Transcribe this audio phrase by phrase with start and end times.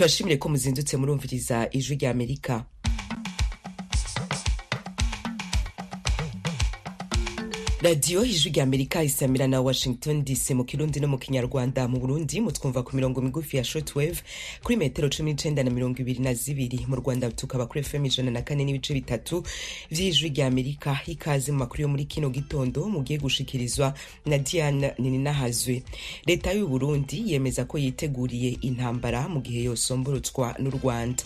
[0.00, 2.14] turashimire ko muzindutse murumviriza ijwi rya
[7.82, 11.88] radiyo ijwi rya amerika isamira na washington dc mu kirundi no mu kinyarwanda.
[11.88, 14.20] Mu burundi mutwumva ku mirongo migufi ya shortwave
[14.62, 16.84] kuri metero cumi n'icenda na mirongo ibiri na zibiri.
[16.88, 19.42] Mu rwanda tukaba kuri fm ijana na kane n'ibice bitatu
[19.90, 21.00] vy'ijwi rya amerika.
[21.06, 23.94] Ikaze mu makuru yo muri kino gitondo mugiye gushikirizwa
[24.26, 25.82] na diane nininahazwe
[26.26, 31.22] leta y'u burundi yemeza ko yiteguriye intambara mu gihe yosomborutswa n'u rwanda.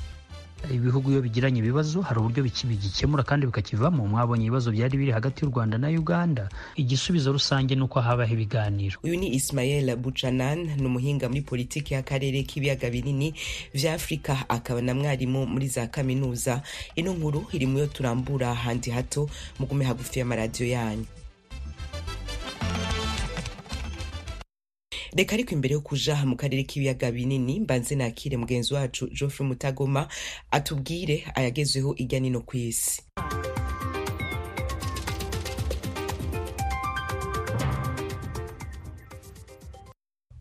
[0.73, 4.07] Ibihugu iyo bigiranye ibibazo hari uburyo bigikemura kandi bikakivamo.
[4.07, 6.49] Mwabonye ibibazo byari biri hagati y'u rwanda na uganda.
[6.77, 8.99] Igisubizo rusange ni uko habaho ibiganiro.
[9.03, 13.35] Uyu ni ismael buchanan ni umuhinga muri politiki y'akarere k'ibiyaga binini
[13.75, 16.63] vya afurika akaba na mwarimu muri za kaminuza.
[16.97, 19.29] Ino nkuru iri muyo turambura handi hato.
[19.59, 21.05] Mugume hagufi y'amaradiyo yanyu.
[25.17, 30.09] Reka ariko imbere yo kuja mu karere k'ibiyaga binini mbanze nakire mugenzi wacu geoffrey mutagoma
[30.51, 33.03] atubwire ayagezweho irya nino ku isi.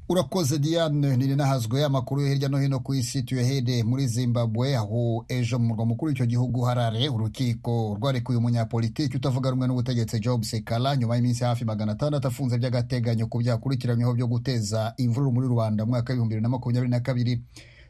[0.10, 1.18] Urakoze diane.
[1.18, 4.76] Ntirinahazwe amakuru yo hirya no hino ku isi tuyahere muri zimbabwe.
[4.78, 10.44] Aho ejo mu murwa mukuru w'icyo gihugu harare urukiko rwarekuye umunyapolitiki utavuga rumwe n'ubutegetsi job
[10.44, 10.96] sekala.
[10.96, 15.92] Nyuma y'iminsi hafi magana atandatu afunze by'agateganyo ku byakurikiranyweho byo guteza imvururu muri rubanda mu
[15.92, 17.42] mwaka w'ibihumbi bibiri na makumyabiri na kabiri.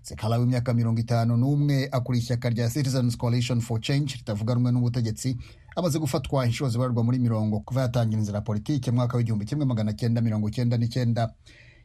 [0.03, 5.37] Sekala w'imyaka mirongo itanu n'umwe akuriye ishyaka rya citizens coalition for change ritavuga rumwe n'ubutegetsi.
[5.75, 9.93] Amaze gufatwa inshuro zibarwa muri mirongo kuva yatangira inzira politiki mu mwaka w'igihumbi kimwe magana
[9.93, 11.33] cyenda mirongo cyenda n'icyenda.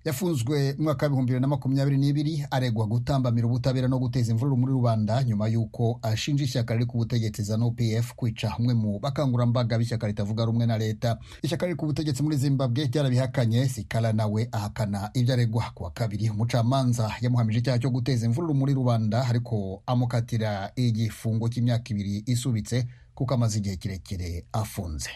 [0.05, 5.25] Yafunzwe mwaka w'ibihumbi bibiri na makumyabiri n'ibiri aregwa gutambamira ubutabera no guteza imvururu muri rubanda
[5.25, 10.45] nyuma y'uko ashinja ishyaka riri ku butegetsi za nopf kwica umwe mu bakangurambaga b'ishyaka ritavuga
[10.45, 11.19] rumwe na leta.
[11.43, 16.31] Ishyaka riri ku butegetsi muri zimbabwe ryarabihakanye sikala nawe ahakana ibyo aregwa ku wa kabiri.
[16.31, 23.35] Umucamanza yamuhamije icyaha cyo guteza imvururu muri rubanda ariko amukatira igifungo cy'imyaka ibiri isubitse kuko
[23.35, 25.11] amaze igihe kirekire afunze.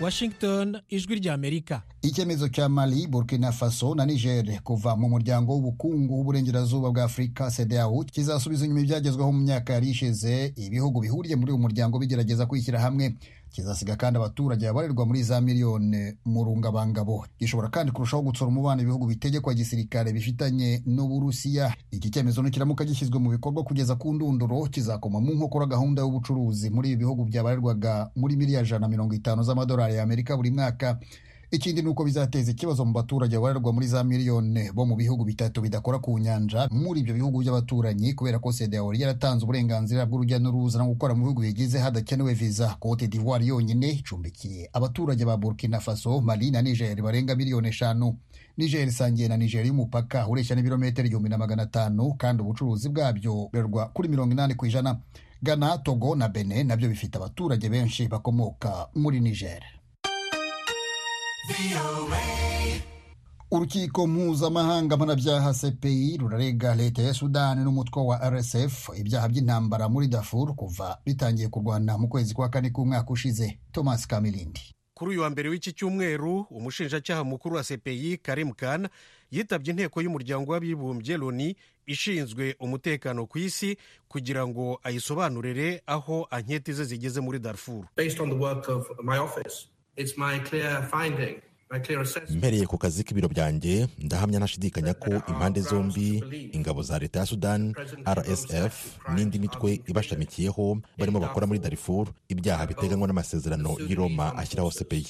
[0.00, 1.82] Washington ijwi rya amerika.
[2.02, 8.04] Icyemezo cya mali burkina faso na niger kuva mu muryango w'ubukungu w'uburengerazuba bwa afurika cedeao
[8.04, 13.14] kizasubiza inyuma ibyagezweho mu myaka yari ishize ibihugu bihuriye muri uyu muryango bigerageza kwishyira hamwe.
[13.52, 17.26] Kizasiga kandi abaturage babarirwa muri za miliyoni mu rungabangabo.
[17.38, 21.74] Gishobora kandi kurushaho gutsura umubano ibihugu bitegekwa gisirikare bifitanye n'uburusiya.
[21.90, 26.70] Iki cyemezo nikiramuka gishyizwe mu bikorwa kugeza ku ndunduro kizakoma mu nkokora gahunda y'ubucuruzi.
[26.70, 30.98] Muri ibi bihugu byabarirwaga muri miliyari ijana na mirongo itanu z'amadolari y'amerika buri mwaka.
[31.50, 35.60] Ikindi ni uko bizateza ikibazo mu baturage babarirwa muri za miliyoni bo mu bihugu bitatu
[35.60, 40.86] bidakora ku nyanja muri ibyo bihugu by'abaturanyi kubera ko CEDEAO yaratanze uburenganzira bw'urujya n'uruza no
[40.94, 44.70] gukora mu bihugu bigize hadakenewe viza Cote d'Ivoire yonyine icumbikiye.
[44.72, 48.16] Abaturage ba Burkina Faso Mali na Niger barenga miliyoni eshanu.
[48.56, 53.86] Niger isangiye na Niger y'umupaka ureshya n'ibirometero igihumbi na magana atanu kandi ubucuruzi bwabyo burerwa
[53.90, 54.98] kuri mirongo inani ku ijana.
[55.42, 59.62] Ghana Togo na Benin na byo bifite abaturage benshi bakomoka muri Niger.
[63.50, 70.54] Urukiko mpuzamahanga mpanabyaha cpi rurarega leta ya sudani n'umutwe wa rsf ibyaha by'intambara muri darfur
[70.54, 73.58] kuva bitangiye kurwana mu kwezi kwa kane k'umwaka ushize.
[73.72, 74.60] Thomas kamilindi.
[74.94, 78.88] Kuri uyu wa mbere w'iki cyumweru umushinjacyaha mukuru wa cpi karim khan
[79.30, 83.76] yitabye inteko y'umuryango w'abibumbye loni ishinzwe umutekano ku isi
[84.08, 87.84] kugira ngo ayisobanurire aho anketi ze zigeze muri darfur.
[92.34, 96.18] Mpereye ku kazi k'ibiro byanjye ndahamya ntashidikanya ko impande zombi
[96.52, 97.74] ingabo za leta ya sudan
[98.18, 98.74] rsf
[99.14, 105.06] n'indi mitwe ibashamikiyeho barimo bakora muri darifur ibyaha biteganywa n'amasezerano y'i roma ashyiraho cpi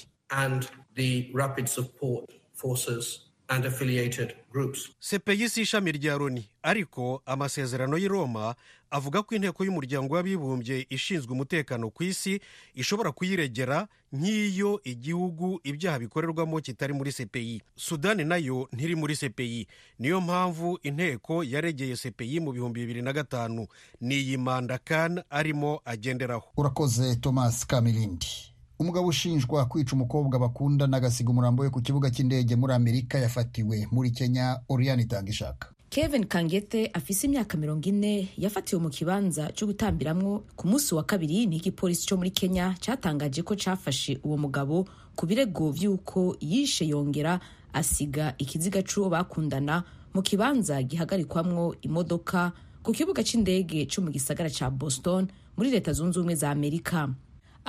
[5.01, 8.55] cpi si ishami rya loni ariko amasezerano y'i roma
[8.91, 12.41] avuga ko inteko y'umuryango w'abibumbye ishinzwe umutekano ku isi
[12.75, 19.67] ishobora kuyiregera nk'iyo igihugu ibyaha bikorerwamo kitari muri cpi sudani na yo ntiri muri cpi
[19.99, 23.67] niyo mpamvu inteko yaregeye cpi mu bihumbi bibiri na gatanu.
[24.01, 26.49] Ni iyi manda kan arimo agenderaho.
[26.57, 28.50] Urakoze thomas kamilindi.
[28.81, 33.87] Umugabo ushinjwa kwica umukobwa bakunda agasiga umurambo we ku kibuga cy'indege muri amerika yafatiwe.
[33.93, 35.69] Muri kenya oriyani itangishaka.
[35.91, 41.47] Kevin kangete afise imyaka mirongo ine yafatiwe mu kibanza cyo gutambiramwo ku munsi wa kabiri
[41.47, 44.87] n'igipolisi cyo muri kenya cyatangaje ko cyafashe uwo mugabo
[45.19, 47.41] ku birego vy'uko yishe yongera
[47.75, 49.83] asiga ikiziga c'uwo bakundana
[50.15, 55.27] mu kibanza gihagarikwamwo imodoka ku kibuga c'indege co mu gisagara ca boston
[55.59, 57.11] muri leta zunze ubumwe za amerika.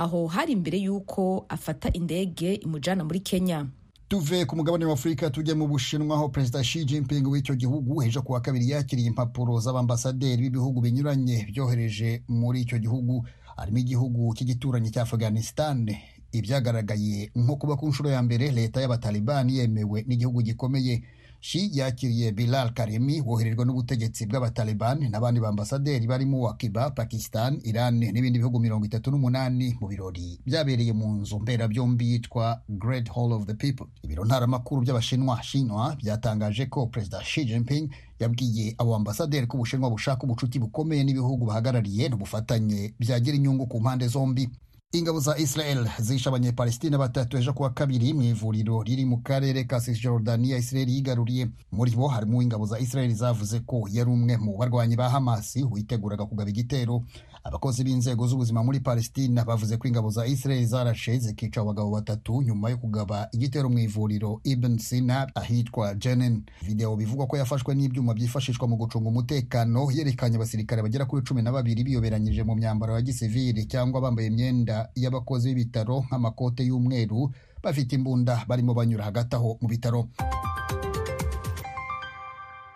[0.02, 3.68] Aho hari imbere y'uko afata indege imujana muri kenya.
[4.08, 8.22] Tuve ku mugabane wa afurika tujye mu bushinwa aho perezida Xi Jinping w'icyo gihugu ejo
[8.22, 13.24] kuwa kabiri yakiriye impapuro z'abambasaderi b'ibihugu binyuranye byohereje muri icyo gihugu.
[13.56, 15.86] Harimo igihugu cy'igituranyi cya afghanistan.
[16.32, 21.04] Ibyagaragaye nko kuba ku nshuro ya mbere leta y'abatalibani yemewe n'igihugu gikomeye.
[21.42, 28.38] Xi yakiriye Bilal Karemi woherejwe n'ubutegetsi bw'abatalibani n'abandi bambasaderi barimo wa Cuba, Pakistan, Iran n'ibindi
[28.40, 33.54] bihugu mirongo itatu n'umunani mu birori byabereye mu nzu mberabyombi yitwa Great Hall of the
[33.58, 33.88] People.
[34.04, 37.90] Ibiro ntaramakuru by'abashinwa Shinwa byatangaje ko Perezida Xi Jinping
[38.20, 44.06] yabwiye abo bambasaderi ko Ubushinwa bushaka ubucuti bukomeye n'ibihugu bahagarariye n'ubufatanye byagira inyungu ku mpande
[44.08, 44.46] zombi.
[44.94, 49.80] Ingabo za israel zishe abanyepalestina batatu ejo kuwa kabiri mu ivuriro riri mu karere ka
[49.80, 51.48] cisjordania israel yigaruriye.
[51.72, 56.26] Muri bo harimo ingabo za israel zavuze ko yari umwe mu barwanyi ba hamasi witeguraga
[56.26, 57.04] kugaba igitero.
[57.44, 62.70] Abakozi b'inzego z'ubuzima muri palestina bavuze ko ingabo za israel zarashe zikica abagabo batatu nyuma
[62.70, 66.44] yo kugaba igitero mu ivuriro ibn sina ahitwa jenin.
[66.62, 71.52] Video bivugwa ko yafashwe n'ibyuma byifashishwa mu gucunga umutekano yerekanye abasirikare bagera kuri cumi na
[71.52, 77.32] babiri biyoberanyije mu myambaro ya gisivili cyangwa bambaye imyenda y'abakozi b'ibitaro nk'amakote y'umweru
[77.64, 80.08] bafite imbunda barimo banyura hagati aho mu bitaro.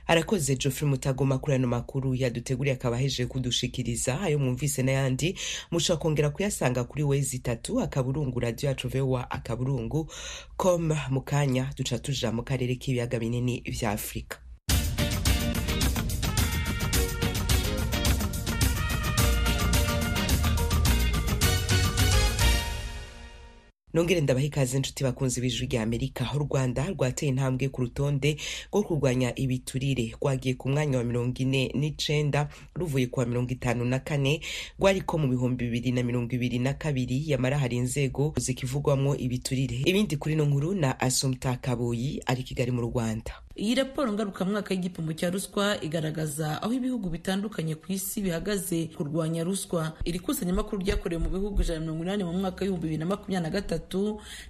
[0.07, 5.37] Arakoze Geoffrey Mutagoma kuri ano makuru yaduteguriye akaba ahejeje kudushikiriza ayo mwumvise n'ayandi.
[5.71, 10.11] Mushobora kongera kuyasanga kuri wezi itatu akaburungu radio yacu voa akaburungu
[10.57, 14.37] com mu kanya duca tuja mu karere k'ibiyaga binini vya afurika
[23.95, 28.35] nongere ndabaha ikaze inshuti bakunzi b'ijwi rya amerika u rwanda rwateye intambwe ku rutonde
[28.71, 30.11] rwo kurwanya ibiturire.
[30.21, 34.41] Rwagiye ku mwanya wa mirongo ine n'icenda ruvuye ku wa mirongo itanu na kane
[34.79, 37.23] rwariko mu bihumbi bibiri na mirongo ibiri na kabiri.
[37.31, 39.79] Yamara hari inzego zikivugwamwo ibiturire.
[39.87, 43.31] Ibindi kuri no nkuru na asumta kabuyi ari kigali mu rwanda.
[43.55, 49.95] Iyi raporo ngarukamwaka y'igipimo cya ruswa igaragaza aho ibihugu bitandukanye ku isi bihagaze kurwanya ruswa.
[50.03, 53.43] Iri kusanyamakuru ryakorewe mu bihugu ijana na mirongo inani mu mwaka w'ibihumbi bibiri na makumyabiri
[53.47, 53.84] na gatatu.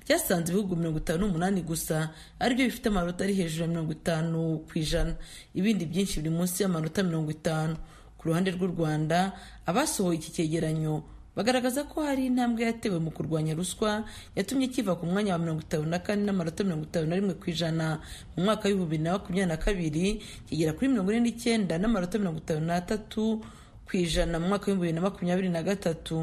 [0.08, 2.10] Ryasanze ibihugu mirongo itanu n'umunani gusa
[2.40, 5.16] ari byo bifite amanota ari hejuru ya mirongo itanu ku ijana.
[5.54, 7.76] Ibindi byinshi biri munsi y'amanota mirongo itanu.
[8.18, 9.34] Ku ruhande rw'u rwanda
[9.66, 11.04] abasohoye iki cyegeranyo
[11.36, 14.08] bagaragaza ko hari intambwe yatewe mu kurwanya ruswa
[14.40, 17.46] yatumye kiva ku mwanya wa mirongo itanu na kane n'amanota mirongo itanu na rimwe ku
[17.52, 18.00] ijana.
[18.40, 20.08] Mu mwaka w'ibihumbi bibiri na makumyabiri na kabiri
[20.48, 23.44] kigera kuri mirongo ine n'icyenda n'amanota mirongo itanu n'atatu
[23.86, 24.40] ku ijana.
[24.40, 26.18] Mu mwaka w'ibihumbi bibiri na makumyabiri na gatatu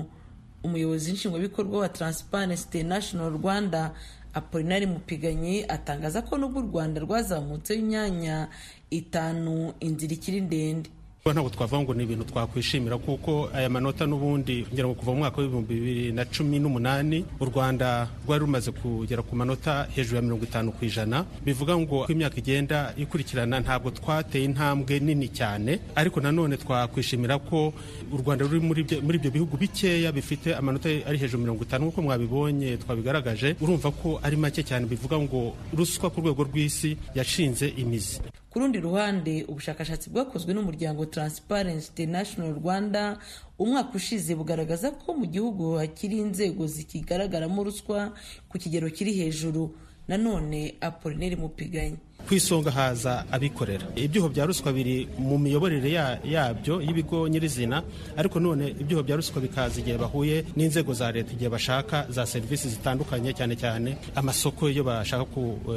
[0.64, 3.91] umuyobozi nshingwabikorwa wa transparency international rwanda
[4.35, 8.49] apolinari mupiganyi atangaza ko n'ubwo u rwanda rwazamutseho imyanya
[8.91, 10.91] itanu inzira ikiri ndende.
[11.31, 15.39] Ntabwo twavuga ngo ni ibintu twakwishimira kuko aya manota n'ubundi ngira ngo kuva mu mwaka
[15.39, 20.45] w'ibihumbi bibiri na cumi n'umunani u rwanda rwari rumaze kugera ku manota hejuru ya mirongo
[20.45, 21.23] itanu ku ijana.
[21.47, 27.71] Bivuga ngo imyaka igenda ikurikirana ntabwo twateye intambwe nini cyane ariko nanone twakwishimira ko
[28.11, 32.77] u rwanda ruri muri ibyo bihugu bikeya bifite amanota ari hejuru mirongo itanu nk'uko mwabibonye
[32.83, 38.19] twabigaragaje urumva ko ari make cyane bivuga ngo ruswa ku rwego rw'isi yashinze imizi.
[38.52, 43.16] Ku rundi ruhande ubushakashatsi bwakozwe n'umuryango Transparency International Rwanda
[43.58, 48.12] umwaka ushize bugaragaza ko mu gihugu hakiri inzego zikigaragaramo ruswa
[48.52, 49.73] ku kigero kiri hejuru.
[50.09, 51.97] Nanone apolineri mupiganyi
[52.33, 53.85] ku isonga haza abikorera.
[53.97, 55.93] Ibyuho bya ruswa biri mu miyoborere
[56.25, 57.83] yabyo y'ibigo nyirizina
[58.17, 62.69] ariko none ibyuho bya ruswa bikaza igihe bahuye n'inzego za leta igihe bashaka za serivisi
[62.73, 65.25] zitandukanye cyane cyane amasoko iyo bashaka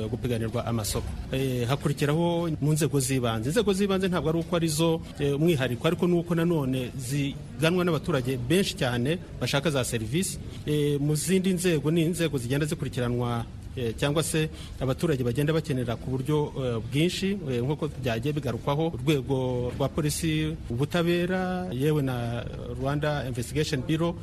[0.08, 1.08] gupiganirwa amasoko.
[1.68, 3.50] Hakurikiraho mu nzego z'ibanze.
[3.52, 9.20] Inzego z'ibanze ntabwo ari uko ari zo umwihariko ariko nuko nanone ziganwa n'abaturage benshi cyane
[9.44, 10.40] bashaka za serivisi.
[11.04, 13.44] Mu zindi nzego ni inzego zigenda zikurikiranwa
[13.98, 16.38] cyangwa se abaturage bagenda bakenera ku buryo
[16.92, 22.44] bwinshi nk'uko byagiye bigarukwaho urwego rwa polisi ubutabera yewe na
[22.80, 24.16] rwanda investigation bureau.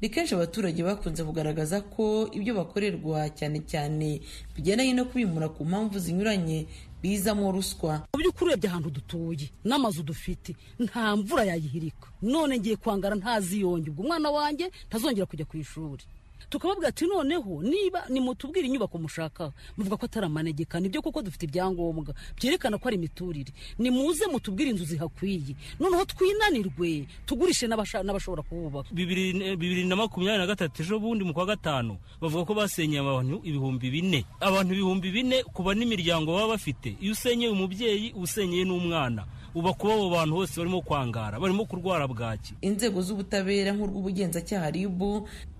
[0.00, 4.20] Ni kenshi abaturage bakunze kugaragaza ko ibyo bakorerwa cyane cyane
[4.56, 6.66] bigendanye no kubimura ku mpamvu zinyuranye
[7.02, 8.06] bizamo ruswa.
[8.14, 12.06] Mu by'ukuri urebye ahantu dutuye n'amazu dufite nta mvura yayihirika.
[12.22, 16.02] None ngiye kwangara ntaziyonge ubwo umwana wanjye ntazongera kujya ku ishuri.
[16.50, 21.44] Tukababwira ati noneho niba nimutubwire inyubako mushaka muvuga ko atari amanegeka ni byo kuko dufite
[21.46, 22.14] ibyangombwa.
[22.36, 23.52] Byerekana ko ari imiturire.
[23.78, 25.54] Nimuze mutubwire inzu zihakwiye.
[25.80, 31.98] Noneho twinanirwe tugurishe n'abashobora kuhubaka bibiri na makumyabiri na gatatu ejo bundi mu kwa gatanu
[32.20, 34.24] bavuga ko basenyeye abantu ibihumbi bine.
[34.40, 36.96] Abantu ibihumbi bine kuba n'imiryango baba bafite.
[37.00, 39.26] Iyo usenyeye umubyeyi usenyeye n'umwana.
[39.58, 42.54] Uba kuba abo bantu bose barimo kwangara barimo kurwara bwaki?
[42.62, 45.00] Inzego z'ubutabera nk'urw'ubugenzacyaha rib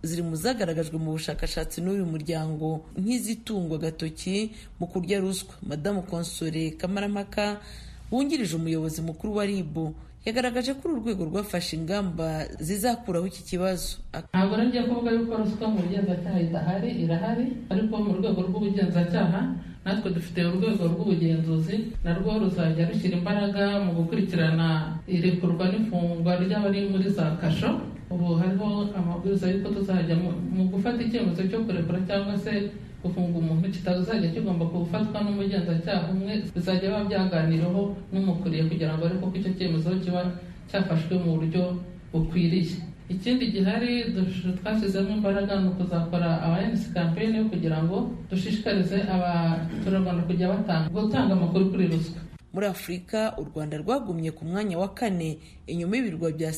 [0.03, 5.55] ziri mu zagaragajwe mu bushakashatsi n'uyu muryango nk'izitungwa agatoki mu kurya ruswa.
[5.67, 7.59] Madamu konsore kamarampaka
[8.11, 9.75] wungirije umuyobozi mukuru wa rib
[10.27, 13.89] yagaragaje ko uru rwego rwafashe ingamba zizakuraho iki kibazo.
[14.35, 19.41] Ntabwo ngiye kuvuga yuko ruswa mu bugenzacyaha idahari irahari ariko mu rwego rw'ubugenzacyaha
[19.85, 24.69] natwe dufite urwego rw'ubugenzuzi narwo ruzajya rushyira imbaraga mu gukurikirana
[25.09, 27.71] irekurwa n'ifungwa ry'abari muri za kasho.
[28.13, 30.17] Ubu hariho amabwiriza y'uko tuzajya
[30.57, 32.53] mu gufata icyemezo cyo kurekura cyangwa se
[33.03, 39.35] gufunga umuntu kitazajya kigomba gufatwa n'umugenzacyaha umwe bizajya biba byaganiriweho n'umukuriye kugira ngo ariko ko
[39.39, 40.23] icyo cyemezo kiba
[40.71, 41.63] cyafashwe mu buryo
[42.13, 42.77] bukwiriye.
[43.09, 44.13] Ikindi gihari
[44.61, 47.97] twashyizemo imbaraga ni ukuzakora awareness campaign kugira ngo
[48.31, 52.21] dushishikarize abaturarwanda kujya batanga gutanga amakuru kuri ruswa.
[52.53, 56.53] Muri afurika u rwanda rwagumye ku mwanya wa kane inyuma y'ibirwa bya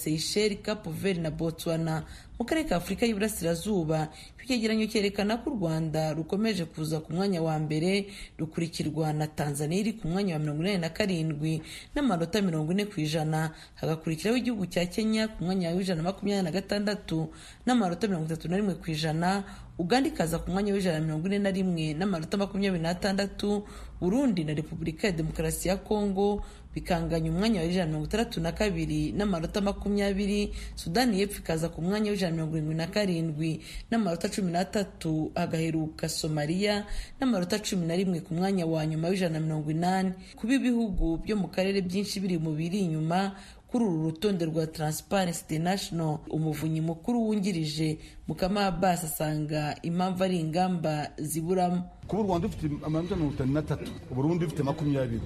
[0.63, 2.03] cape verde na botswana.
[2.39, 4.09] Mu karere ka afurika y'iburasirazuba
[4.51, 9.79] icyo cyegeranyo cyerekana ko u rwanda rukomeje kuza ku mwanya wa mbere rukurikirwa na tanzania
[9.79, 11.63] iri ku mwanya wa mirongo inani na karindwi
[11.95, 13.55] n'amanota mirongo ine ku ijana.
[13.79, 17.31] Hagakurikiraho igihugu cya kenya ku mwanya w'ijana na makumyabiri na gatandatu
[17.63, 19.45] n'amanota mirongo itatu na rimwe ku ijana.
[19.79, 23.63] Uganda ikaza ku mwanya w'ijana na mirongo ine na rimwe n'amanota makumyabiri n'atandatu
[24.03, 26.43] burundi na repubulika ya demokarasi ya kongo
[26.75, 31.83] bikanganya umwanya wa ijana na mirongo itandatu na kabiri n'amanota makumyabiri sudani y'epfo ikaza ku
[31.83, 33.53] mwanya w'ijana na mirongo irindwi na karindwi
[33.91, 36.87] n'amanota cumi n'atatu hagaheruka somaliya
[37.21, 40.13] n'amanota cumi na rimwe ku mwanya wa nyuma w'ijana na mirongo inani.
[40.37, 43.35] Kuba ibihugu byo mu karere byinshi biri mu biri inyuma
[43.71, 47.99] kuri uru rutonde rwa Transparency International umuvunyi mukuru wungirije
[48.29, 51.83] Mukama Abbas asanga impamvu ari ingamba ziburamo.
[52.07, 55.23] Kuba u Rwanda rufite amanota mirongo itanu n'atatu Burundi rufite makumyabiri.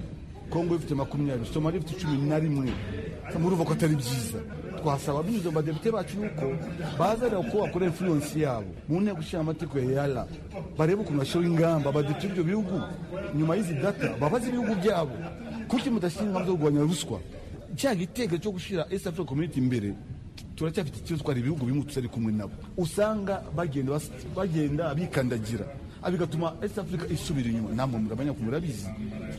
[0.55, 2.71] Kongo ifite makumyabiri Somalia ifite cumi na rimwe.
[3.39, 4.39] Murumva ko atari byiza.
[4.79, 6.45] Twasaba binyuze mu badepite bacu yuko
[6.99, 10.23] bazareba uko bakora influence yabo mu nteko ishinga amategeko ya yara
[10.77, 12.75] barebe ukuntu bashyiraho ingamba badepite ibyo bihugu.
[13.35, 15.11] Nyuma y'izi data babaze ibihugu byabo.
[15.67, 17.19] Kuki mudashyira ingamba zo kurwanya ruswa?
[17.75, 19.91] Cya gitego cyo gushyira east africa community imbere
[20.55, 22.55] turacyafite ikibazo twari ibihugu bimwe tutari kumwe nabo.
[22.77, 23.99] Usanga bagenda
[24.35, 25.65] bagenda bikandagira.
[26.05, 27.69] Bigatuma east africa isubira inyuma.
[27.75, 28.87] Namwe murabanyakumwe murabizi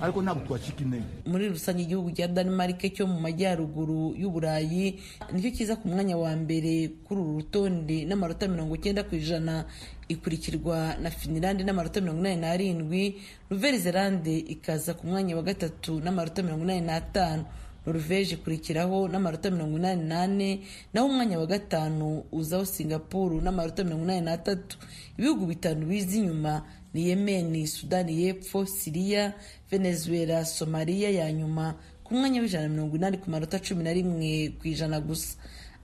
[0.01, 5.01] ariko ntabwo twacika intege muri rusange igihugu cya denmark cyo mu majyaruguru y'uburayi
[5.33, 9.65] ni cyo kiza ku mwanya wa mbere kuri uru rutonde n'amanota mirongo icyenda ku ijana
[10.09, 13.03] ikurikirwa na finilande n'amanota mirongo inani n'arindwi
[13.51, 17.45] nouvelle zelande ikaza ku mwanya wa gatatu n'amanota mirongo inani n'atanu.
[17.87, 20.61] Noruveje ikurikiraho n'amanota mirongo inani n'ane
[20.95, 24.79] naho umwanya wa gatanu uzaho singapuru n'amanota mirongo inani n'atatu.
[25.19, 26.63] Ibihugu bitanu biza inyuma
[26.97, 29.35] ni yemeni sudani y'epfo siriya
[29.71, 31.75] venezuela somaliya ya nyuma
[32.05, 35.37] ku mwanya w'ijana na mirongo inani ku manota cumi na rimwe ku ijana gusa.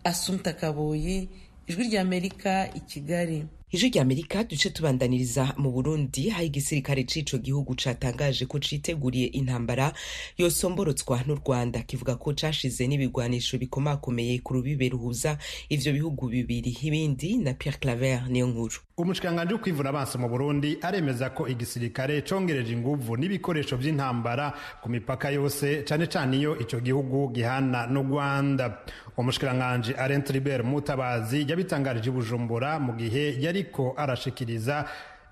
[0.04, 1.28] Asumta kaboyi
[1.68, 3.44] ijwi ry'amerika i kigali.
[3.72, 9.92] Ijwi rya amerika duce tubandaniriza mu burundi aho igisirikare c'ico gihugu catangaje ko citeguriye intambara
[10.38, 11.80] yosomborotswa n'u rwanda.
[11.82, 15.38] Kivuga ko cashize n'ibigwanisho bikomakomeye ku rubibe ruhuza
[15.72, 16.76] ivyo bihugu bibiri.
[16.82, 18.76] Ibindi na pierre claver niyo nkuru.
[18.96, 24.52] Umushikiranganji w'ukwivuna abansi mu burundi aremeza ko igisirikare congereje inguvu n'ibikoresho vy'intambara
[24.84, 28.84] ku mipaka yose cane cane iyo ico gihugu gihana n'u rwanda.
[29.16, 34.84] Umushikiranganji arent ribert mutabazi yabitangarije i bujumbura mu gihe yariko arashikiriza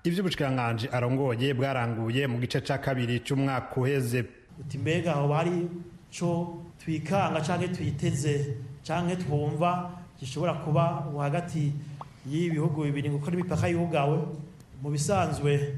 [0.03, 4.25] ivy'ubushikiranganji arongoye bwaranguye mu gice ca kabiri c'umwaka uheze.
[4.59, 5.67] Uti mbega aho bari
[6.11, 8.55] co twikanga canke twiteze
[8.87, 11.73] canke twumva gishobora kuba hagati
[12.25, 14.17] y'ibihugu bibiri ngo uko n'imipaka yugawe.
[14.81, 15.77] Mu bisanzwe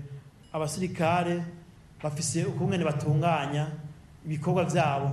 [0.53, 1.43] abasirikare
[2.03, 3.67] bafise ukungene batunganya
[4.25, 5.11] ibikorwa vyabo.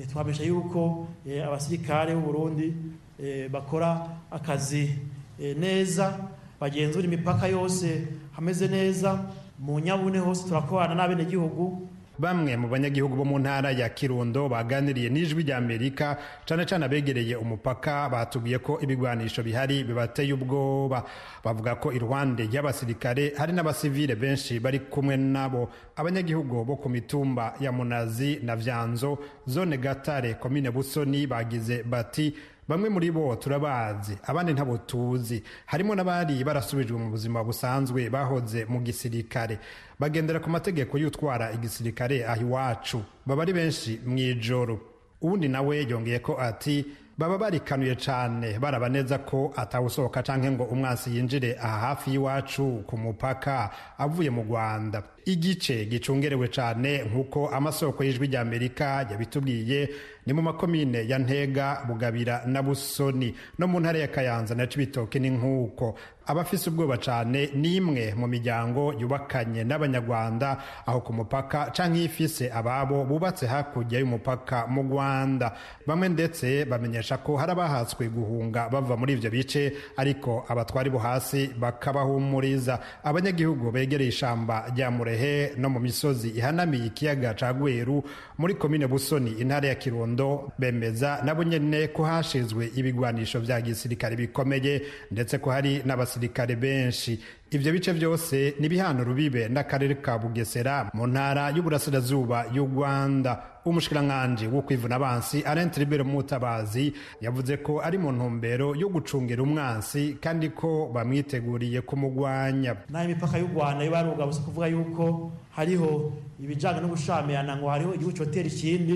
[0.00, 2.74] E, twamenyesha yuko e, abasirikare b'u Burundi
[3.22, 4.98] e, bakora akazi
[5.38, 6.18] neza
[6.62, 8.06] bagenzura imipaka yose
[8.38, 9.18] hameze neza
[9.58, 11.88] mu nyabune hose turakorana n'abenegihugu.
[12.18, 17.34] Bamwe mu banyagihugu bo mu ntara ya kirundo baganiriye n'ijwi rya amerika cane cane abegereye
[17.36, 21.02] umupaka batubwiye ko ibigwanisho bihari bibateye ubwoba.
[21.44, 25.70] Bavuga ko iruhande y'abasirikare hari n'abasivile benshi bari kumwe nabo.
[25.96, 32.34] Abanyagihugu bo ku mitumba ya munazi na vyanzo zone gatare komine busoni bagize bati
[32.68, 35.42] bamwe muri bo turabazi abandi ntabo tuzi.
[35.66, 39.58] Harimo n'abari barasubijwe mu buzima busanzwe bahoze mu gisirikare.
[39.98, 43.02] Bagendera ku mategeko y'utwara igisirikare aho iwacu.
[43.26, 44.80] Baba ari benshi mu ijoro.
[45.20, 46.84] Uwundi nawe yongeye ko ati
[47.18, 52.96] baba barikanuye cane baraba neza ko atawusohoka canke ngo umwansi yinjire aha hafi y'iwacu ku
[52.98, 55.02] mupaka avuye mu rwanda.
[55.24, 59.88] Igice gicungerewe cyane nk'uko amasoko y'ijwi ry'amerika yabitubwiye
[60.26, 63.34] ni mu makomine ya ntega bugabira na busoni.
[63.58, 65.94] No mu ntara ya kayanza na cibitoke ni nk'uko.
[66.26, 73.04] Abafise ubwoba cyane ni imwe mu miryango yubakanye n'abanyarwanda aho ku mupaka canke ifise ababo
[73.04, 75.52] bubatse hakurya y'umupaka mu rwanda.
[75.86, 81.50] Bamwe ndetse bamenyesha ko hari abahatswe guhunga bava muri ivyo bice ariko abatwari bo hasi
[81.58, 82.78] bakabahumuriza.
[83.04, 88.02] Abanyagihugu begereye ishamba rya murehe no mu misozi ihanamiye ikiyaga ca gweru
[88.38, 94.82] muri komine busoni intara ya kirundo bemeza nabo nyene ko hashizwe ibigwanisho vya gisirikare bikomeye
[95.10, 97.20] ndetse ko hari n'abasirikare benshi.
[97.52, 103.42] Ivyo bice vyose ni bihano rubibe n'akarere ka bugesera mu ntara y'uburasirazuba y'u rwanda.
[103.64, 110.16] Umushikiranganji wo kwivuna abansi Alain Tribert Mutabazi yavuze ko ari mu ntumbero yo gucungira umwansi
[110.20, 112.76] kandi ko bamwiteguriye kumugwanya.
[112.90, 118.16] Naho imipaka y'u rwanda iba yarugabuse kuvuga yuko hariho ibijyanye no gushamirana ngo hariho igihugu
[118.16, 118.94] cyotera ikindi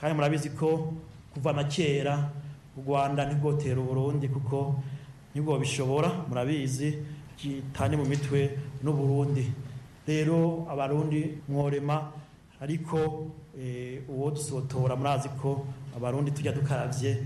[0.00, 0.90] kandi murabizi ko
[1.34, 2.30] kuva na kera
[2.76, 4.80] u rwanda ntirwotera uburundi kuko
[5.34, 6.98] ni bwo bishobora murabizi.
[7.42, 9.52] Gitane mu mitwe n'uburundi.
[10.06, 12.12] Rero abarundi mworema
[12.60, 13.26] ariko
[14.08, 15.66] uwo dusotora murazi ko
[15.96, 17.16] abarundi tujya dukarabye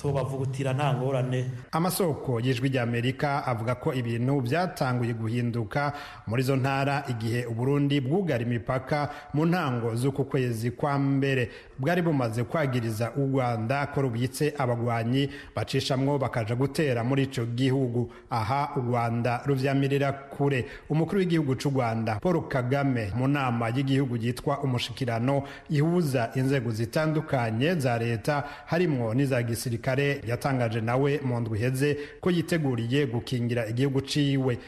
[0.00, 1.50] tubavugutira nta ngorane.
[1.72, 5.92] Amasoko y'ijwi ry'amerika avuga ko ibintu byatanguye guhinduka
[6.26, 11.50] muri zo ntara igihe uburundi bwugara imipaka mu ntango z'uku kwezi kwa mbere.
[11.80, 18.10] Bwari bumaze kwagiriza u rwanda ko rubitse abagwanyi bacishamwo bakaja gutera muri ico gihugu.
[18.30, 20.64] Aha u rwanda ruvyamirira kure.
[20.88, 27.98] Umukuru w'igihugu c'u rwanda paul kagame mu nama y'igihugu yitwa umushikirano ihuza inzego zitandukanye za
[27.98, 34.58] leta harimwo n'iza gisirikare kare yatangaje nawe mu ndwi iheze ko yiteguriye gukingira igihugu ciwe.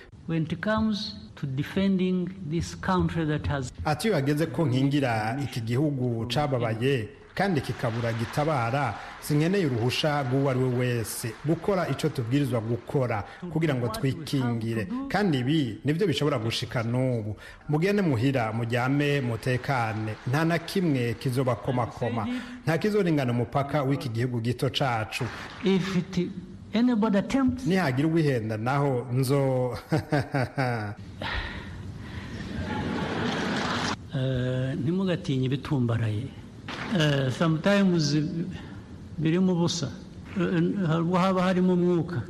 [3.85, 10.59] Ati iyo hageze ko nkingira iki gihugu cababaye kandi kikabura gitabara sinkeneye uruhusha rw'uwo ari
[10.61, 14.87] we wese gukora icyo tubwirizwa gukora kugira ngo twikingire.
[15.09, 17.37] Kandi ibi ni byo bishobora gushika n'ubu.
[17.69, 20.13] Mugende muhira mujyame mutekane.
[20.29, 22.29] Nta na kimwe kizobakomakoma.
[22.65, 25.25] Nta kizoringana umupaka w'iki gihugu gito cacu.
[27.67, 29.43] Nihagira uwihenda naho nzo.
[34.83, 36.27] Ntimugatinye ibitumbaraye.
[37.39, 38.17] Sometimes
[39.19, 39.89] birimo ubusa
[41.23, 42.23] haba harimo umwuka.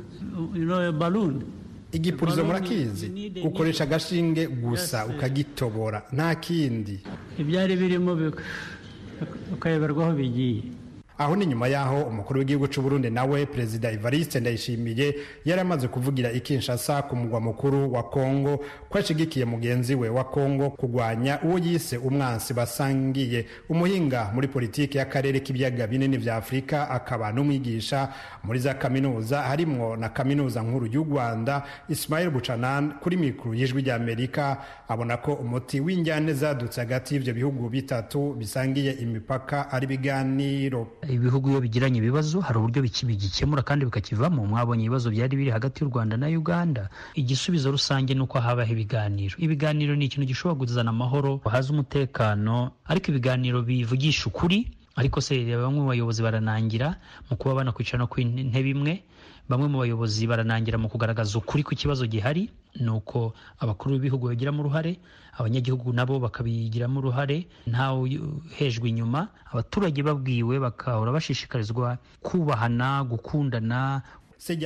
[0.99, 1.43] Baluni
[1.91, 3.11] igipurizo murakizi
[3.43, 6.03] ukoresha agashinge gusa ukagitobora.
[6.11, 6.99] Nta kindi.
[7.39, 8.31] Ibyari birimo
[9.53, 10.63] ukayoberwa aho bigiye.
[11.17, 16.31] Aho ni nyuma y'aho umukuru w'igihugu cy'u Burundi nawe perezida Evariste Ndayishimiye yari amaze kuvugira
[16.31, 18.57] i Kinshasa ku mugwa mukuru wa Kongo
[18.89, 23.45] ko ashigikiye mugenzi we wa Kongo kugwanya uwo yise umwansi basangiye.
[23.69, 28.09] Umuhinga muri politiki y'akarere k'ibiyaga binini vya Afurika akaba n'umwigisha
[28.43, 33.95] muri za kaminuza harimwo na kaminuza nkuru y'u Rwanda Ismail Buchanan kuri mikuru y'ijwi rya
[33.95, 41.49] Amerika abona ko umuti w'injyane zadutse hagati y'ivyo bihugu bitatu bisangiye imipaka ari biganiro ibihugu
[41.49, 44.45] iyo bigiranye ibibazo hari uburyo bigikemura kandi bikakivamo.
[44.45, 46.89] Mwabonye ibibazo byari biri hagati y'u rwanda na uganda.
[47.15, 49.35] Igisubizo rusange ni uko habaho ibiganiro.
[49.37, 55.79] Ibiganiro ni ikintu gishobora kuzana amahoro haza umutekano ariko ibiganiro bivugisha ukuri ariko se bamwe
[55.81, 56.95] mu bayobozi baranangira
[57.29, 59.01] mu kuba banakwicara no ku ntebe imwe
[59.49, 64.63] bamwe mu bayobozi baranangira mu kugaragaza ukuri ku kibazo gihari ni uko abakuru b'ibihugu bagiramo
[64.63, 64.97] uruhare
[65.37, 68.09] abanyagihugu nabo bakabigiramo uruhare ntawe
[68.57, 69.27] hejwe inyuma.
[69.51, 74.01] Abaturage babwiwe bakahora bashishikarizwa kubahana gukundana.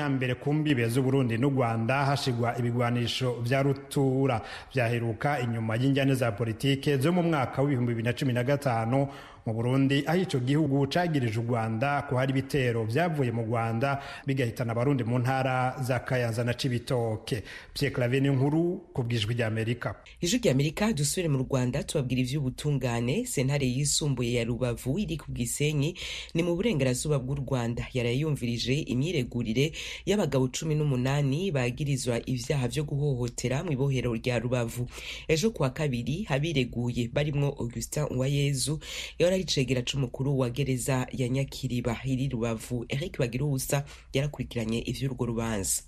[0.09, 4.41] Mbere ku mbibe z'uburundi n'u rwanda hashigwa ibigwanisho vya rutura.
[4.73, 9.07] Vyaheruka inyuma y'injyane za politike zo mu mwaka w'ibihumbi bibiri na cumi na gatanu
[9.47, 14.71] mu burundi aho ico gihugu cagirije u rwanda ko hari ibitero vyavuye mu rwanda bigahitana
[14.75, 17.43] abarundi mu ntara za kayanza na cibitoke.
[17.73, 23.25] Pierre claveni nkuru ku bwijwi ry'amerika ijwi ry'amerika dusubire mu rwanda tubabwira ivy'ubutungane.
[23.25, 25.95] Sentare yisumbuye ya rubavu iri ku bwisenyi
[26.35, 27.87] ni mu burengerazuba bw'u rwanda.
[27.93, 29.71] Yarayumvirije imyiregurire
[30.05, 34.87] y'abagabo cumi n'umunani bagirizwa ivyaha vyo guhohotera mu ibohero rya rubavu.
[35.31, 38.79] Ejo kuwa kabiri habireguye barimwo augustin uwayezu
[39.19, 45.81] yari ari icegera c'umukuru wa gereza ya nyakiriba iri rubavu eric bagiruwusa yarakurikiranye ivy'urwo rubanza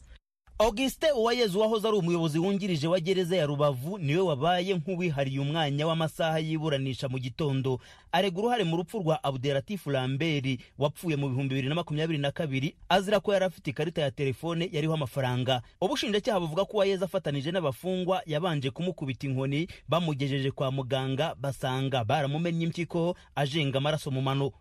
[0.60, 5.88] augustin uwayezu wahoze ari umuyobozi wungirije wa gereza ya rubavu ni we wabaye nk'uwihariye umwanya
[5.88, 7.80] w'amasaha y'iburanisha mu gitondo.
[8.12, 12.76] Arega uruhare mu rupfu rwa abderatifu lambert wapfuye mu bihumbi bibiri na makumyabiri na kabiri
[12.90, 15.62] azira ko yari afite ikarita ya telefone yariho amafaranga.
[15.82, 23.16] Ubushinjacyaha buvuga ko uwayezu afatanije n'abafungwa yabanje kumukubita inkoni bamugejeje kwa muganga basanga baramumennye impyiko
[23.36, 24.52] ajenga amaraso mu mano.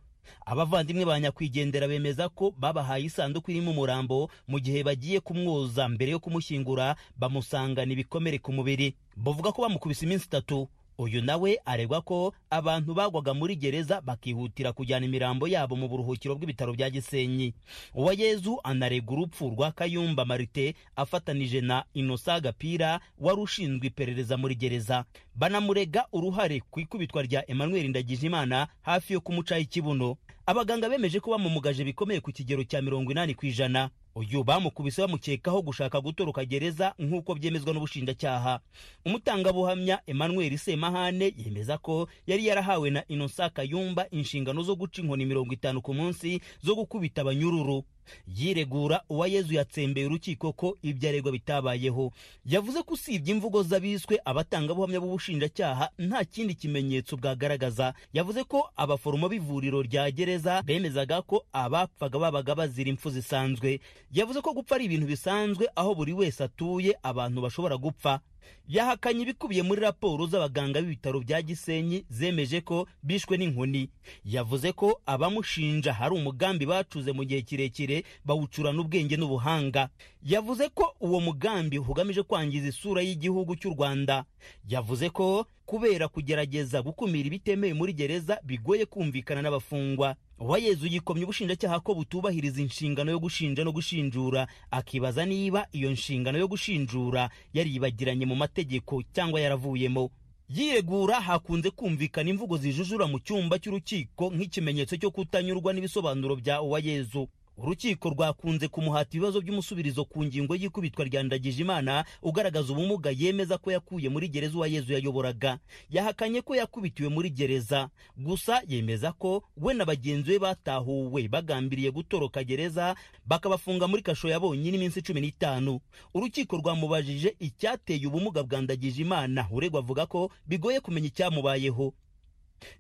[0.47, 5.89] Abavandimwe ba nyakwigendera bemeza ko babahaye isanduku irimo umurambo mu gihe bagiye kumwoza.
[5.89, 8.95] Mbere yo kumushyingura bamusangana ibikomere ku mubiri.
[9.17, 10.69] Bavuga ko bamukubise iminsi itatu.
[10.99, 16.73] Uyu nawe aregwa ko abantu bagwaga muri gereza bakihutira kujyana imirambo yabo mu buruhukiro bw'ibitaro
[16.75, 17.55] bya gisenyi.
[17.95, 25.05] Uwayezu anarega urupfu rwa kayumba marite afatanije na inosa gapira wari ushinzwe iperereza muri gereza.
[25.35, 31.85] Banamurega uruhare ku ikubitwa rya emmanuel ndagijimana hafi yo kumucaho ikibuno abaganga bemeje ko bamumugaje
[31.85, 33.91] bikomeye ku kigero cya mirongo inani ku ijana.
[34.19, 38.59] Uyu bamukubise bamukekaho gushaka gutoroka gereza nk'uko byemezwa n'ubushinjacyaha.
[39.07, 45.55] Umutangabuhamya emmanuel semahane yemeza ko yari yarahawe na inosa kayumba inshingano zo guca inkoni mirongo
[45.55, 47.85] itanu ku munsi zo gukubita abanyururu.
[48.27, 52.13] Yiregura uwayezu yatsembeye urukiko ko ibyo aregwa bitabayeho.
[52.47, 57.95] Yavuze ko usibye imvugo z'abiswe abatangabuhamya b'ubushinjacyaha nta kindi kimenyetso bwagaragaza.
[58.13, 63.81] Yavuze ko abaforomo b'ivuriro rya gereza bemezaga ko abapfaga babaga bazira impfu zisanzwe.
[64.13, 68.21] Yavuze ko gupfa ari ibintu bisanzwe aho buri wese atuye abantu bashobora gupfa.
[68.69, 73.89] Yahakanye ibikubiye muri raporo z'abaganga b'ibitaro bya gisenyi zemeje ko bishwe n'inkoni.
[74.25, 79.89] Yavuze ko abamushinja hari umugambi bacuze mu gihe kirekire bawucurana ubwenge n'ubuhanga.
[80.23, 84.25] Yavuze ko uwo mugambi ugamije kwangiza isura y'igihugu cy'u rwanda.
[84.69, 90.17] Yavuze ko kubera kugerageza gukumira ibitemewe muri gereza bigoye kumvikana n'abafungwa.
[90.41, 94.47] Uwayezu yikomye ubushinjacyaha ko butubahiriza inshingano yo gushinja no gushinjura.
[94.71, 100.09] Akibaza niba iyo nshingano yo gushinjura yaribagiranye mu mategeko cyangwa yaravuyemo.
[100.49, 108.09] Yiregura hakunze kumvikana imvugo zijujura mu cyumba cy'urukiko nk'ikimenyetso cyo kutanyurwa n'ibisobanuro bya uwayezu urukiko
[108.11, 114.29] rwakunze kumuhata ibibazo by'umusubirizo ku ngingo y'ikubitwa rya ndagijimana ugaragaza ubumuga yemeza ko yakuye muri
[114.29, 115.59] gereza uwayezu yayoboraga.
[115.91, 117.91] Yahakanye ko yakubitiwe muri gereza.
[118.17, 122.95] Gusa yemeza ko we na bagenzi be batahuwe bagambiriye gutoroka gereza
[123.27, 125.81] bakabafunga muri kasho ya bonyine iminsi cumi n'itanu.
[126.15, 129.49] Urukiko rwamubajije icyateye ubumuga bwa ndagijimana.
[129.51, 131.91] Uregwa avuga ko bigoye kumenya icyamubayeho.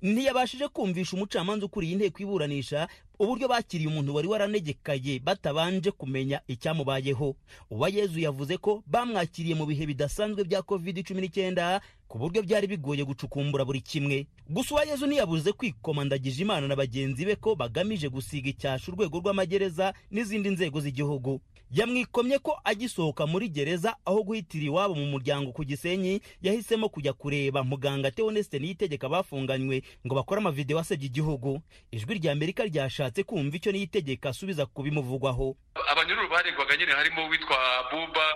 [0.02, 2.88] Ntiyabashije kumvisha umucamanza ukuriye inteko iburanisha
[3.18, 7.37] uburyo bakiriye umuntu wari waranegekaye batabanje kumenya icyamubayeho.
[7.70, 13.04] Uwayezu yavuze ko bamwakiriye mu bihe bidasanzwe bya covid cumi n'icyenda ku buryo byari bigoye
[13.04, 14.26] gucukumbura buri kimwe.
[14.48, 20.50] Gusa uwayezu ntiyabuze kwikomandagije imana na bagenzi be ko bagamije gusiga icyasha urwego rw'amagereza n'izindi
[20.50, 21.40] nzego z'igihugu.
[21.70, 27.61] Yamwikomye ko agisohoka muri gereza aho guhitira iwabo mu muryango ku gisenyi yahisemo kujya kureba.
[27.64, 31.61] Muganga teonesite niyitegeka bafunganywe ngo bakore amavidewo asebya igihugu.
[31.92, 32.64] Ijwi rya amerika
[33.08, 35.56] ryashatse kumva icyo niyitegeka asubiza ku bimuvugwaho.
[35.92, 37.56] Abanyururu baregwaga nyine harimo uwitwa
[37.90, 38.26] buba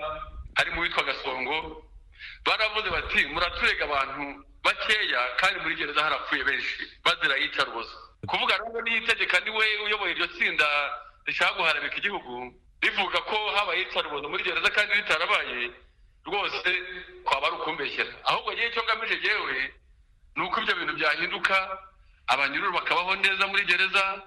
[0.56, 1.84] harimo uwitwa gasongo
[2.44, 7.92] baravuze bati muraturega abantu bakeya kandi muri gereza harapfuye benshi bazira yicarubozo
[8.26, 10.66] kuvuga rero niyitegeka ni we uyoboye iryo tsinda
[11.26, 15.70] rishaka guharabika igihugu rivuga ko habaye iyicarubozo muri gereza kandi ritarabaye
[16.24, 16.70] rwose
[17.24, 18.12] kwaba ari ukumbeshyera.
[18.24, 19.74] Ahubwo ngewe icyo ngamije yewe
[20.36, 21.54] ni uko ibyo bintu byahinduka
[22.26, 24.22] abanyururu bakabaho neza muri gereza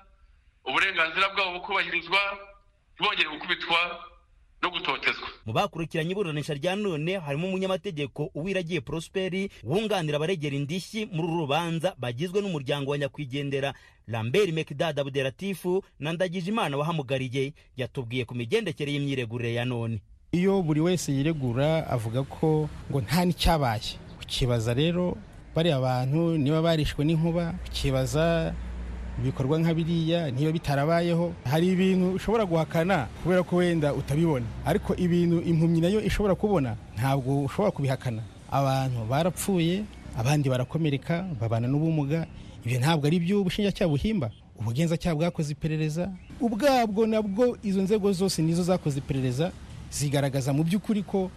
[0.69, 2.19] uburenganzira bwabo bukubahirizwa
[2.95, 3.79] ntibongere gukubitwa
[4.61, 5.27] no gutotezwa.
[5.45, 11.93] Mu bakurikiranye iburanisha rya none harimo umunyamategeko uwiragiye prosperi wunganira abaregera indishyi muri uru rubanza
[11.99, 13.73] bagizwe n'umuryango wa nyakwigendera
[14.07, 20.01] lambert mekdad abderatifu na ndagijimana wahamugariye yatubwiye ku migendekere y'imyiregurire ya none.
[20.31, 23.99] Iyo buri wese yiregura avuga ko ngo nta n'icyabaye.
[24.21, 25.17] Ukibaza rero
[25.55, 28.55] bariya bantu niba barishwe n'inkuba ukibaza
[29.19, 34.45] ibikorwa nka biriya niba bitarabayeho hari ibintu ushobora guhakana kubera ko wenda utabibona.
[34.65, 38.21] Ariko ibintu impumyi na yo ishobora kubona ntabwo ushobora kubihakana.
[38.51, 39.83] Abantu barapfuye
[40.17, 42.27] abandi barakomereka babana n'ubumuga
[42.65, 44.31] ibyo ntabwo ari byo ubushinjacyaha buhimba.
[44.59, 49.51] Ubugenzacyaha bwakoze iperereza ubwabwo nabwo izo nzego zose nizo zakoze iperereza
[49.91, 51.31] zigaragaza mu by'ukuri ko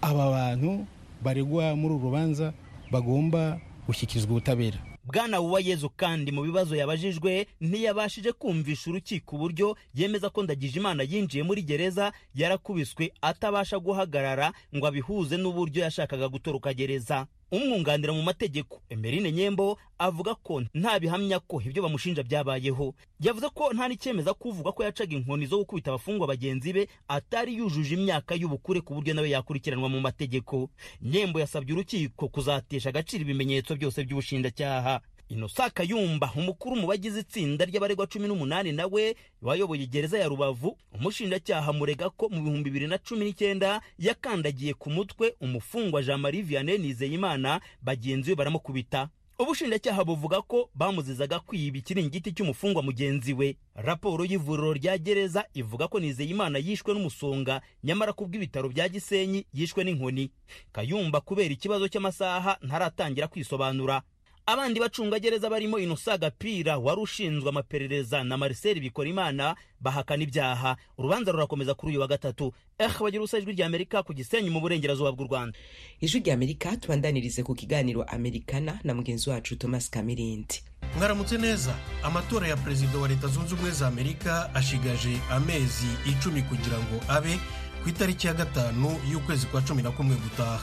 [0.00, 0.84] aba bantu
[1.24, 2.52] baregwa muri uru rubanza
[2.92, 3.58] bagomba
[3.88, 4.76] gushyikirizwa ubutabera.
[5.04, 11.62] Bwana uwayezu kandi mu bibazo yabajijwe ntiyabashije kumvisha urukiko uburyo yemeza ko ndagijimana yinjiye muri
[11.62, 17.26] gereza yarakubiswe atabasha guhagarara ngo abihuze n'uburyo yashakaga gutoroka gereza.
[17.52, 18.82] Umwunganira mu mategeko.
[18.88, 22.94] Emerine nyembo avuga ko nta bihamya ko ibyo bamushinja byabayeho.
[23.20, 27.54] Yavuze ko nta n'icyemeza ko uvuga ko yacaga inkoni zo gukubita abafungwa bagenzi be atari
[27.56, 30.70] yujuje imyaka y'ubukure ku buryo nawe yakurikiranwa mu mategeko.
[31.02, 35.00] Nyembo yasabye urukiko kuzatesha agaciro ibimenyetso byose by'ubushinjacyaha.
[35.28, 40.78] Inosa kayumba umukuru mu bagize itsinda ry'abaregwa cumi n'umunani nawe wayoboye gereza ya rubavu.
[40.92, 46.42] Umushinjacyaha murega ko mu bihumbi bibiri na cumi n'icyenda yakandagiye ku mutwe umufungwa jean marie
[46.42, 49.08] vianney nizeyimana bagenzi be baramukubita.
[49.38, 53.56] Ubushinjacyaha buvuga ko bamuzizaga kwiba ikiringiti cy'umufungwa mugenzi we.
[53.74, 60.30] Raporo y'ivuriro rya gereza ivuga ko nizeyimana yishwe n'umusonga nyamara kubw'ibitaro bya gisenyi yishwe n'inkoni.
[60.72, 64.02] Kayumba kubera ikibazo cy'amasaha ntaratangira kwisobanura.
[64.46, 70.76] Abandi bacungagereza barimo inosa gapira wari ushinzwe amaperereza na marcel bikorimana bahakana ibyaha.
[70.98, 72.52] Urubanza rurakomeza kuri uyu wa gatatu.
[72.78, 75.58] Eh bagira ubusa ijwi rya amerika ku gisenyi mu burengerazuba bw'u rwanda.
[76.00, 80.60] Ijwi rya amerika tubandanirize ku kiganiro amerikana na mugenzi wacu thomas kamirindi.
[80.98, 81.74] Mwaramutse neza.
[82.02, 87.38] Amatora ya perezida wa leta zunze ubumwe za amerika ashigaje amezi icumi kugira ngo abe
[87.82, 90.60] ku itariki ya gatanu y'ukwezi kwa cumi na kumwe gutaha.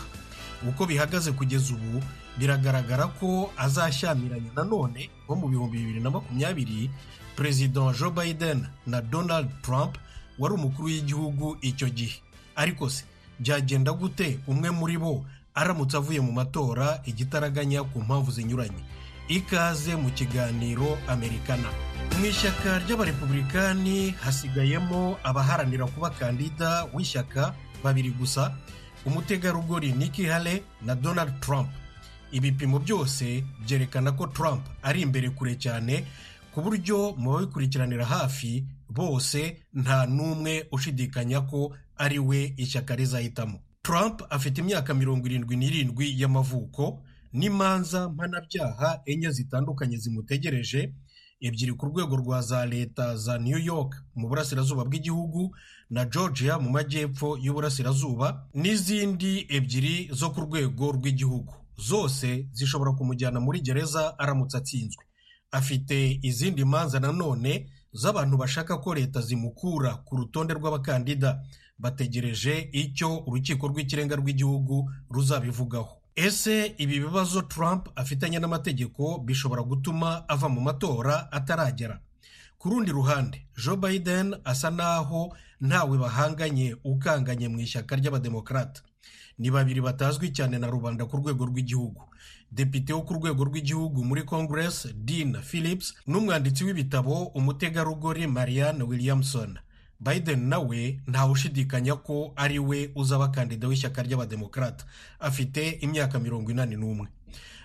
[0.69, 2.03] Uko bihagaze kugeza ubu
[2.37, 6.89] biragaragara ko azashyamiranya nanone nko mu bihumbi bibiri na makumyabiri
[7.35, 9.97] perezida joe biden na donald trump
[10.39, 12.17] wari umukuru w'igihugu icyo gihe.
[12.55, 13.03] Ariko se
[13.39, 18.83] byagenda gute umwe muri bo aramutse avuye mu matora igitaraganya ku mpamvu zinyuranye?
[19.31, 21.69] Ikaze mu kiganiro amerikana
[22.19, 28.51] mu ishyaka ry'abarepublikani hasigayemo abaharanira kuba kandida w'ishyaka babiri gusa
[29.05, 31.69] umutegarugori Nikki Haley na Donald Trump.
[32.31, 36.05] Ibipimo byose byerekana ko Trump ari imbere kure cyane
[36.53, 43.59] ku buryo mu babikurikiranira hafi bose nta n'umwe ushidikanya ko ari we ishyaka rizahitamo.
[43.81, 47.01] Trump afite imyaka mirongo irindwi n'irindwi y'amavuko
[47.33, 50.93] n'imanza mpanabyaha enye zitandukanye zimutegereje
[51.41, 55.55] ebyiri ku rwego rwa za leta za New York mu burasirazuba bw'igihugu
[55.89, 61.53] na Georgia mu majyepfo y'uburasirazuba n'izindi ebyiri zo ku rwego rw'igihugu.
[61.87, 65.03] Zose zishobora kumujyana muri gereza aramutse atsinzwe.
[65.51, 71.41] Afite izindi manza nanone z'abantu bashaka ko leta zimukura ku rutonde rw'abakandida.
[71.81, 75.97] Bategereje icyo urukiko rw'ikirenga rw'igihugu ruzabivugaho.
[76.15, 81.99] Ese ibi bibazo Trump afitanye n'amategeko bishobora gutuma ava mu matora ataragera?
[82.57, 88.81] Ku rundi ruhande Joe Biden asa naho ntawe bahanganye ukanganye mu ishyaka ry'abademokarata
[89.39, 92.01] ni babiri batazwi cyane na rubanda ku rwego rw'igihugu.
[92.51, 99.59] Depite wo ku rwego rw'igihugu muri congress dean phillips n'umwanditsi w'ibitabo umutegarugori marianne williamson.
[99.99, 104.85] Biden nawe ntawushidikanya ko ari we uzaba kandida w'ishyaka ry'abademokarata
[105.19, 107.07] afite imyaka mirongo inani n'umwe.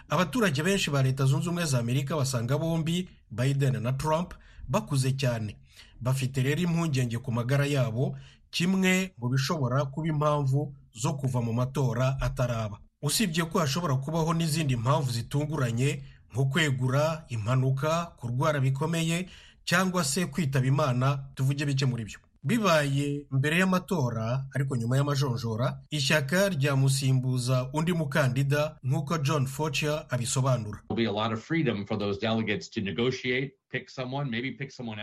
[0.08, 4.34] Abaturage benshi ba leta zunze ubumwe za amerika basanga bombi biden na trump
[4.68, 5.56] bakuze cyane.
[6.00, 8.18] Bafite rero impungenge ku magara yabo
[8.56, 12.78] kimwe mu bishobora kuba impamvu zo kuva mu matora ataraba.
[13.02, 19.28] Usibye ko hashobora kubaho n'izindi mpamvu zitunguranye nko kwegura impanuka kurwara bikomeye
[19.64, 22.18] cyangwa se kwitaba imana tuvuge bike muri byo.
[22.46, 30.78] Bibaye mbere y'amatora ariko nyuma y'amajonjora ishyaka ryamusimbuza undi mukandida nk'uko john Fauci abisobanura.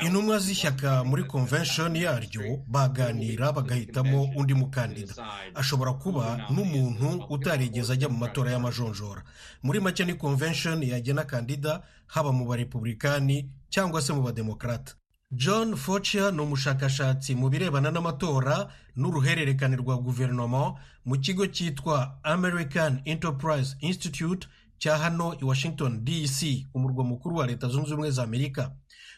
[0.01, 5.13] Intumwa z'ishyaka muri convention yaryo baganira bagahitamo undi mukandida.
[5.55, 9.21] Ashobora kuba n'umuntu utarigeze ajya mu matora y'amajonjora.
[9.63, 14.93] Muri make ni convention yagena kandida haba mu barepublikani cyangwa se mu bademokarata
[15.35, 23.75] john Fauci ni umushakashatsi mu birebana n'amatora n'uruhererekane rwa guverinoma mu kigo cyitwa american enterprise
[23.79, 28.71] institute cya hano i washington dc umurwa mukuru wa leta zunze ubumwe za amerika.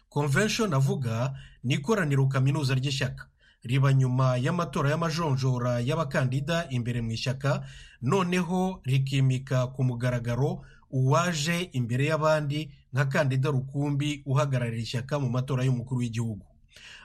[0.09, 3.27] Convention avuga ni ikoraniro kaminuza ry'ishyaka.
[3.63, 7.65] Riba nyuma y'amatora y'amajonjora y'abakandida imbere mu ishyaka
[8.01, 15.99] noneho rikimika ku mugaragaro uwaje imbere y'abandi nka kandida rukumbi uhagararira ishyaka mu matora y'umukuru
[15.99, 16.45] w'igihugu.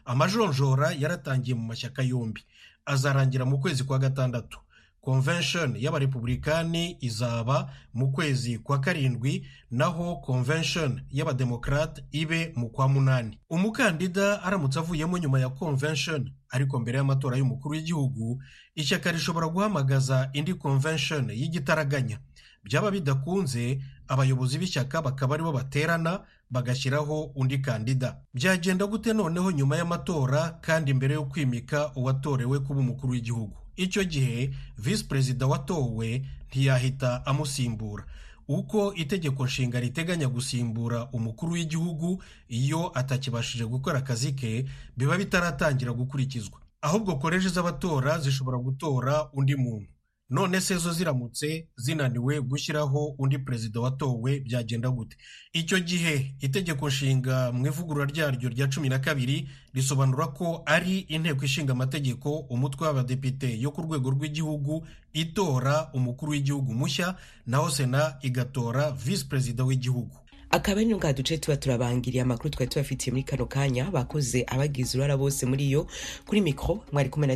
[0.05, 2.43] Amajonjora yaratangiye mu mashyaka yombi.
[2.87, 4.59] Azarangira mu kwezi kwa gatandatu.
[5.01, 13.39] Convention y'abarepublikani izaba mu kwezi kwa karindwi naho convention y'abademokarate ibe mu kwa munani.
[13.51, 18.43] Umukandida aramutse avuyemo nyuma ya convention ariko mbere y'amatora y'umukuru w'igihugu
[18.75, 22.19] ishyaka rishobora guhamagaza indi convention y'igitaraganya.
[22.65, 26.21] Byaba bidakunze abayobozi b'ishyaka bakaba ari bo baterana
[26.51, 28.21] bagashyiraho undi kandida.
[28.35, 33.57] Byagenda gute noneho nyuma y'amatora kandi mbere yo kwimika uwatorewe kuba umukuru w'igihugu?
[33.77, 38.05] Icyo gihe visi perezida watowe ntiyahita amusimbura.
[38.49, 46.61] Uko itegeko nshinga riteganya gusimbura umukuru w'igihugu iyo atakibashije gukora akazi ke biba bitaratangira gukurikizwa.
[46.83, 49.87] Ahubwo koleji z'abatora zishobora gutora undi muntu.
[50.31, 55.17] None se zo ziramutse zinaniwe gushyiraho undi perezida watowe byagenda gute.
[55.53, 61.45] Icyo gihe itegeko nshinga mu ivugurura ryaryo rya cumi na kabiri risobanura ko ari inteko
[61.45, 67.15] ishinga amategeko umutwe w'abadepite yo ku rwego rw'igihugu itora umukuru w'igihugu mushya
[67.47, 70.17] naho sena igatora visi perezida w'igihugu.
[70.53, 75.17] Akaba ari ngaha duce tuba turabangiriye amakuru twari tubafitiye muri kano kanya bakoze abagize uruhara
[75.17, 75.87] bose muri yo.
[76.27, 77.29] Kuri mikoro mwari kumwe na